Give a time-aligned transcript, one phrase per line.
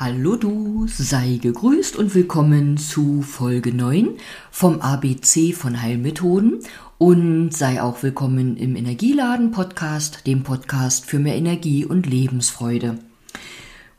[0.00, 4.10] Hallo du, sei gegrüßt und willkommen zu Folge 9
[4.52, 6.60] vom ABC von Heilmethoden
[6.98, 13.00] und sei auch willkommen im Energieladen Podcast, dem Podcast für mehr Energie und Lebensfreude.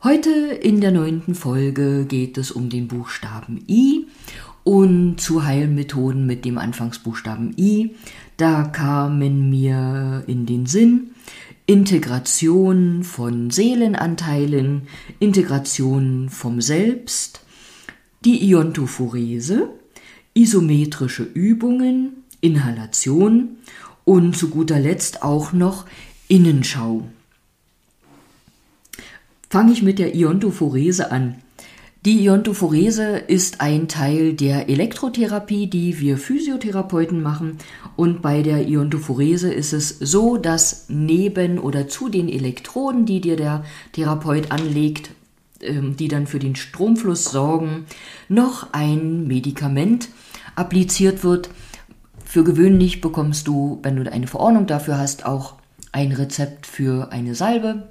[0.02, 4.06] Heute in der neunten Folge geht es um den Buchstaben I
[4.64, 7.94] und zu Heilmethoden mit dem Anfangsbuchstaben I.
[8.38, 11.10] Da kamen mir in den Sinn
[11.70, 14.88] Integration von Seelenanteilen,
[15.20, 17.42] Integration vom Selbst,
[18.24, 19.68] die Iontophorese,
[20.34, 23.58] isometrische Übungen, Inhalation
[24.04, 25.86] und zu guter Letzt auch noch
[26.26, 27.08] Innenschau.
[29.48, 31.36] Fange ich mit der Iontophorese an.
[32.06, 37.58] Die Iontophorese ist ein Teil der Elektrotherapie, die wir Physiotherapeuten machen.
[37.94, 43.36] Und bei der Iontophorese ist es so, dass neben oder zu den Elektroden, die dir
[43.36, 45.10] der Therapeut anlegt,
[45.60, 47.84] ähm, die dann für den Stromfluss sorgen,
[48.30, 50.08] noch ein Medikament
[50.56, 51.50] appliziert wird.
[52.24, 55.56] Für gewöhnlich bekommst du, wenn du eine Verordnung dafür hast, auch
[55.92, 57.90] ein Rezept für eine Salbe,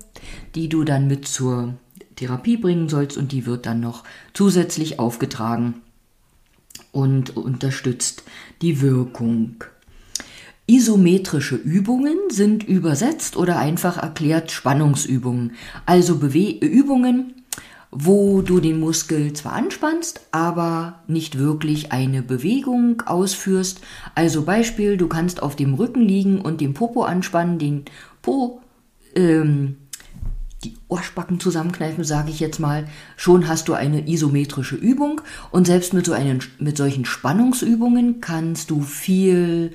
[0.56, 1.75] die du dann mit zur
[2.20, 4.03] Therapie bringen sollst und die wird dann noch
[4.34, 5.75] zusätzlich aufgetragen
[6.92, 8.23] und unterstützt
[8.62, 9.64] die Wirkung.
[10.67, 15.53] Isometrische Übungen sind übersetzt oder einfach erklärt Spannungsübungen,
[15.86, 17.34] also Bewe Übungen,
[17.90, 23.81] wo du den Muskel zwar anspannst, aber nicht wirklich eine Bewegung ausführst.
[24.14, 27.86] Also Beispiel, du kannst auf dem Rücken liegen und den Popo anspannen, den
[28.22, 28.62] Po
[29.16, 29.78] ähm,
[30.64, 35.22] die Ohrbacken zusammenkneifen, sage ich jetzt mal, schon hast du eine isometrische Übung
[35.52, 39.72] und selbst mit, so einen, mit solchen Spannungsübungen kannst du viel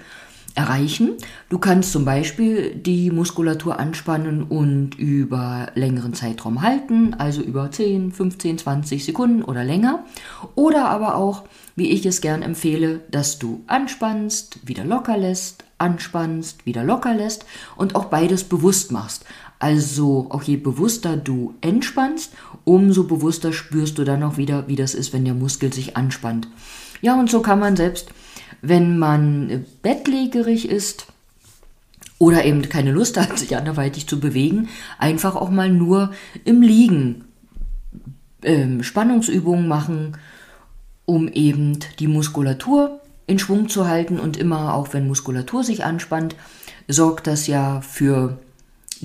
[0.55, 1.15] erreichen.
[1.49, 8.13] Du kannst zum Beispiel die Muskulatur anspannen und über längeren Zeitraum halten, also über 10,
[8.13, 10.05] 15, 20 Sekunden oder länger.
[10.55, 16.65] Oder aber auch, wie ich es gern empfehle, dass du anspannst, wieder locker lässt, anspannst,
[16.65, 17.47] wieder locker lässt
[17.77, 19.25] und auch beides bewusst machst.
[19.65, 24.93] Also auch je bewusster du entspannst, umso bewusster spürst du dann auch wieder, wie das
[24.93, 26.49] ist, wenn der Muskel sich anspannt.
[27.01, 28.11] Ja, und so kann man selbst,
[28.61, 31.07] wenn man bettlägerig ist
[32.19, 36.13] oder eben keine Lust hat, sich anderweitig zu bewegen, einfach auch mal nur
[36.45, 37.25] im Liegen
[38.43, 40.19] ähm, Spannungsübungen machen,
[41.07, 46.37] um eben die Muskulatur in Schwung zu halten und immer auch wenn Muskulatur sich anspannt,
[46.87, 48.39] sorgt das ja für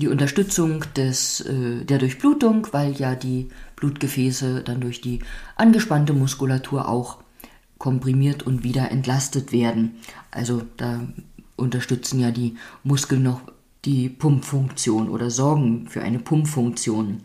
[0.00, 5.20] die Unterstützung des, äh, der Durchblutung, weil ja die Blutgefäße dann durch die
[5.56, 7.18] angespannte Muskulatur auch
[7.78, 9.96] komprimiert und wieder entlastet werden.
[10.30, 11.00] Also da
[11.56, 13.40] unterstützen ja die Muskeln noch
[13.84, 17.22] die Pumpfunktion oder sorgen für eine Pumpfunktion.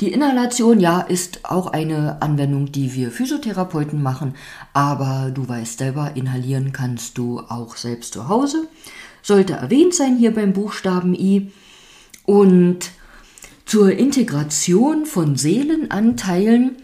[0.00, 4.34] Die Inhalation, ja, ist auch eine Anwendung, die wir Physiotherapeuten machen,
[4.72, 8.68] aber du weißt selber, inhalieren kannst du auch selbst zu Hause
[9.22, 11.50] sollte erwähnt sein hier beim Buchstaben I.
[12.24, 12.90] Und
[13.66, 16.76] zur Integration von Seelenanteilen,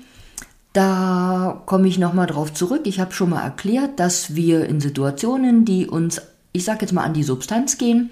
[0.73, 2.83] da komme ich nochmal drauf zurück.
[2.85, 6.21] Ich habe schon mal erklärt, dass wir in Situationen, die uns,
[6.53, 8.11] ich sage jetzt mal, an die Substanz gehen,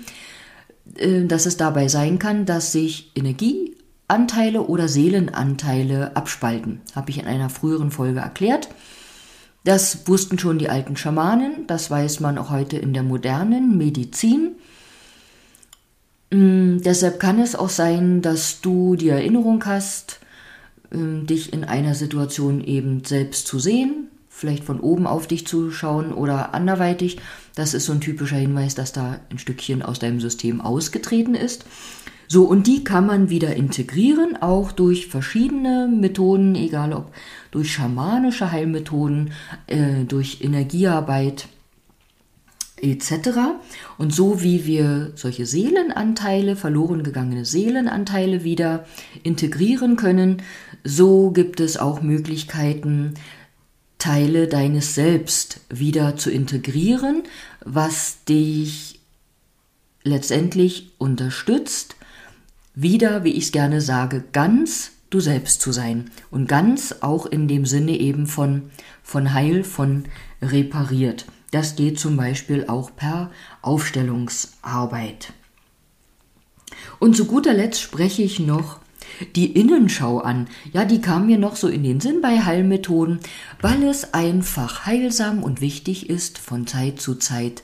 [0.96, 6.80] äh, dass es dabei sein kann, dass sich Energieanteile oder Seelenanteile abspalten.
[6.94, 8.68] Habe ich in einer früheren Folge erklärt.
[9.64, 14.56] Das wussten schon die alten Schamanen, das weiß man auch heute in der modernen Medizin.
[16.30, 20.20] Mm, deshalb kann es auch sein, dass du die Erinnerung hast,
[20.92, 25.70] ähm, dich in einer Situation eben selbst zu sehen, vielleicht von oben auf dich zu
[25.70, 27.19] schauen oder anderweitig.
[27.54, 31.64] Das ist so ein typischer Hinweis, dass da ein Stückchen aus deinem System ausgetreten ist.
[32.28, 37.12] So, und die kann man wieder integrieren, auch durch verschiedene Methoden, egal ob
[37.50, 39.32] durch schamanische Heilmethoden,
[39.66, 41.48] äh, durch Energiearbeit
[42.80, 43.30] etc.
[43.98, 48.84] Und so wie wir solche Seelenanteile, verloren gegangene Seelenanteile wieder
[49.22, 50.42] integrieren können,
[50.82, 53.15] so gibt es auch Möglichkeiten,
[53.98, 57.22] Teile deines Selbst wieder zu integrieren,
[57.65, 59.00] was dich
[60.03, 61.97] letztendlich unterstützt,
[62.74, 66.10] wieder, wie ich es gerne sage, ganz du selbst zu sein.
[66.30, 68.71] Und ganz auch in dem Sinne eben von,
[69.03, 70.04] von Heil, von
[70.42, 71.26] repariert.
[71.50, 73.30] Das geht zum Beispiel auch per
[73.62, 75.32] Aufstellungsarbeit.
[76.98, 78.80] Und zu guter Letzt spreche ich noch
[79.36, 80.48] die Innenschau an.
[80.72, 83.20] Ja, die kam mir noch so in den Sinn bei Heilmethoden,
[83.60, 87.62] weil es einfach heilsam und wichtig ist, von Zeit zu Zeit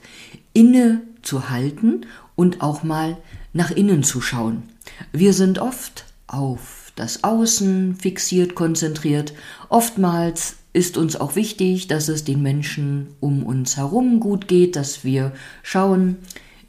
[0.53, 2.07] inne zu halten
[2.41, 3.19] und auch mal
[3.53, 4.63] nach innen zu schauen.
[5.13, 9.35] Wir sind oft auf das Außen fixiert, konzentriert.
[9.69, 15.05] Oftmals ist uns auch wichtig, dass es den Menschen um uns herum gut geht, dass
[15.05, 15.33] wir
[15.63, 16.17] schauen,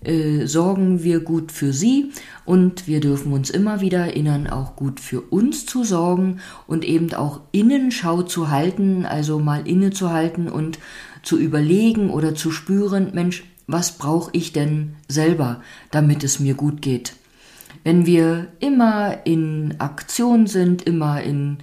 [0.04, 2.12] äh, sorgen wir gut für sie
[2.44, 7.14] und wir dürfen uns immer wieder erinnern, auch gut für uns zu sorgen und eben
[7.14, 10.80] auch Innenschau zu halten, also mal innezuhalten und
[11.24, 15.62] zu überlegen oder zu spüren, Mensch, was brauche ich denn selber,
[15.92, 17.14] damit es mir gut geht?
[17.84, 21.58] Wenn wir immer in Aktion sind, immer in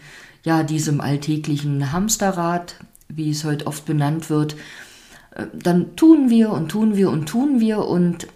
[0.45, 2.77] ja diesem alltäglichen Hamsterrad,
[3.09, 4.57] wie es heute oft benannt wird,
[5.35, 8.27] äh, dann tun wir und tun wir und tun wir und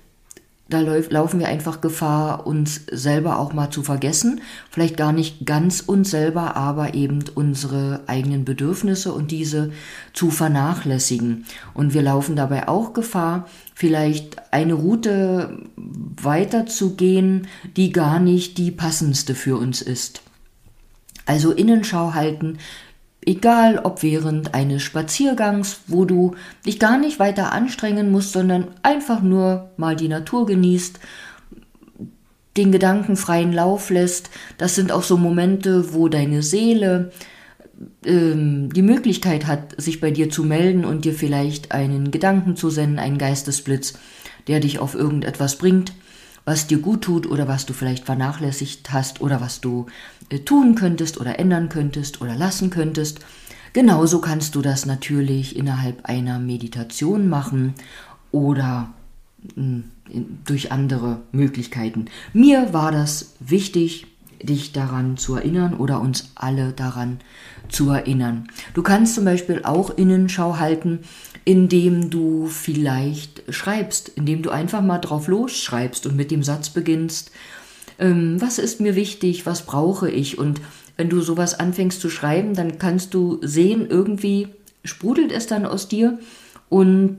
[0.72, 4.40] da laufen wir einfach Gefahr, uns selber auch mal zu vergessen.
[4.70, 9.72] Vielleicht gar nicht ganz uns selber, aber eben unsere eigenen Bedürfnisse und diese
[10.12, 11.44] zu vernachlässigen.
[11.74, 19.34] Und wir laufen dabei auch Gefahr, vielleicht eine Route weiterzugehen, die gar nicht die passendste
[19.34, 20.22] für uns ist.
[21.26, 22.58] Also Innenschau halten,
[23.24, 26.34] Egal ob während eines Spaziergangs, wo du
[26.66, 30.98] dich gar nicht weiter anstrengen musst, sondern einfach nur mal die Natur genießt,
[32.56, 34.30] den Gedanken freien Lauf lässt.
[34.58, 37.12] Das sind auch so Momente, wo deine Seele
[38.04, 42.70] ähm, die Möglichkeit hat, sich bei dir zu melden und dir vielleicht einen Gedanken zu
[42.70, 43.94] senden, einen Geistesblitz,
[44.48, 45.92] der dich auf irgendetwas bringt
[46.44, 49.86] was dir gut tut oder was du vielleicht vernachlässigt hast oder was du
[50.28, 53.20] äh, tun könntest oder ändern könntest oder lassen könntest.
[53.72, 57.74] Genauso kannst du das natürlich innerhalb einer Meditation machen
[58.30, 58.92] oder
[59.54, 59.84] hm,
[60.44, 62.06] durch andere Möglichkeiten.
[62.32, 64.06] Mir war das wichtig,
[64.43, 67.20] dich daran zu erinnern oder uns alle daran
[67.69, 68.49] zu erinnern.
[68.75, 71.00] Du kannst zum Beispiel auch Innenschau halten,
[71.44, 77.31] indem du vielleicht schreibst, indem du einfach mal drauf losschreibst und mit dem Satz beginnst,
[77.99, 80.61] ähm, was ist mir wichtig, was brauche ich und
[80.96, 84.49] wenn du sowas anfängst zu schreiben, dann kannst du sehen, irgendwie
[84.84, 86.19] sprudelt es dann aus dir
[86.69, 87.19] und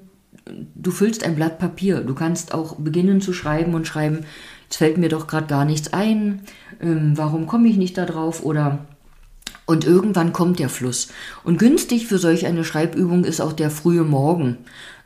[0.76, 2.02] du füllst ein Blatt Papier.
[2.02, 4.26] Du kannst auch beginnen zu schreiben und schreiben,
[4.74, 6.42] jetzt fällt mir doch gerade gar nichts ein,
[6.82, 8.88] ähm, warum komme ich nicht da drauf oder
[9.66, 11.10] und irgendwann kommt der Fluss.
[11.44, 14.58] Und günstig für solch eine Schreibübung ist auch der frühe Morgen,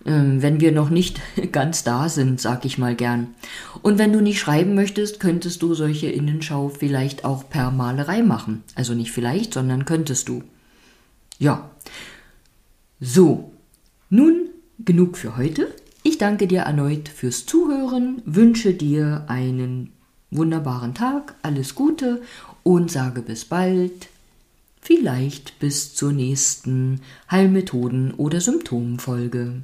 [0.05, 1.19] ähm, wenn wir noch nicht
[1.51, 3.35] ganz da sind, sag ich mal gern.
[3.81, 8.63] Und wenn du nicht schreiben möchtest, könntest du solche Innenschau vielleicht auch per Malerei machen.
[8.73, 10.43] Also nicht vielleicht, sondern könntest du.
[11.39, 11.69] Ja.
[13.01, 13.51] So.
[14.09, 14.47] Nun
[14.79, 15.67] genug für heute.
[16.17, 19.91] Ich danke dir erneut fürs Zuhören, wünsche dir einen
[20.31, 22.23] wunderbaren Tag, alles Gute
[22.63, 24.07] und sage bis bald
[24.81, 29.61] vielleicht bis zur nächsten Heilmethoden- oder Symptomfolge.